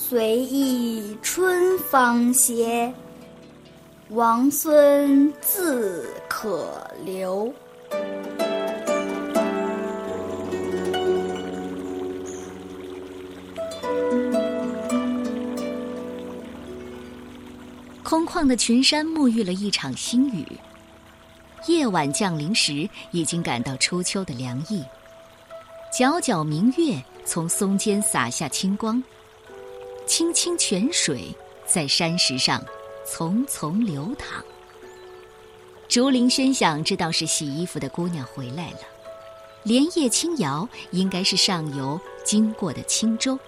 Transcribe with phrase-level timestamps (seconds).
[0.00, 2.90] 随意春芳歇，
[4.10, 6.72] 王孙自可
[7.04, 7.52] 留。
[18.04, 20.46] 空旷的群山沐浴了一场新雨，
[21.66, 24.82] 夜晚降临时，已经感到初秋的凉意。
[25.92, 29.02] 皎皎明月从松间洒下清光，
[30.08, 31.26] 清清泉水
[31.66, 32.64] 在山石上
[33.06, 34.42] 淙淙流淌。
[35.86, 38.78] 竹林喧响，知道是洗衣服的姑娘回来了；
[39.64, 43.38] 莲叶轻摇，应该是上游经过的轻舟。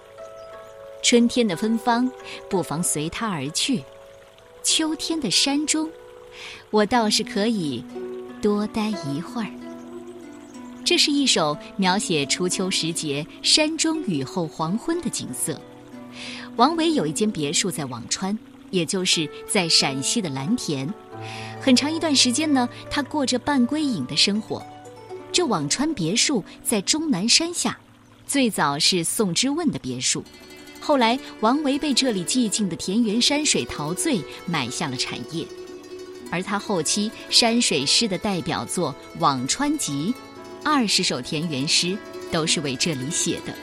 [1.01, 2.09] 春天的芬芳，
[2.47, 3.83] 不妨随它而去。
[4.61, 5.89] 秋天的山中，
[6.69, 7.83] 我倒是可以
[8.39, 9.49] 多待一会儿。
[10.85, 15.59] 这是一首描写初秋时节山中雨后黄昏的景色。
[16.55, 18.37] 王维有一间别墅在辋川，
[18.69, 20.91] 也就是在陕西的蓝田。
[21.61, 24.65] 很长一段时间呢，他过着半归隐的生活。
[25.31, 27.77] 这辋川别墅在终南山下，
[28.25, 30.23] 最早是宋之问的别墅。
[30.79, 35.45] 后来，王维被这里寂静的田园山水陶醉，买下了产业。
[36.31, 40.13] 而他后期山水诗的代表作《辋川集》，
[40.65, 41.97] 二十首田园诗
[42.31, 43.53] 都是为这里写的。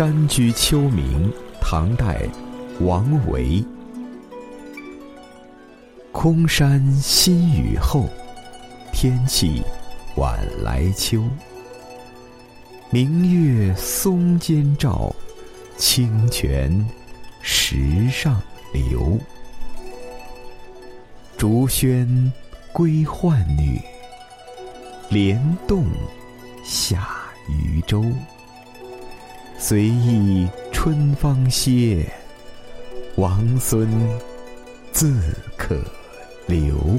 [0.00, 1.30] 山居秋暝，
[1.60, 2.26] 唐代，
[2.80, 3.62] 王维。
[6.10, 8.08] 空山新雨后，
[8.94, 9.62] 天气
[10.16, 11.22] 晚来秋。
[12.88, 15.14] 明月松间照，
[15.76, 16.82] 清泉
[17.42, 18.40] 石上
[18.72, 19.18] 流。
[21.36, 22.32] 竹喧
[22.72, 23.78] 归浣女，
[25.10, 25.84] 莲动
[26.64, 27.06] 下
[27.50, 28.02] 渔舟。
[29.62, 32.10] 随意春芳歇，
[33.16, 33.86] 王孙
[34.90, 35.14] 自
[35.54, 35.76] 可
[36.46, 36.98] 留。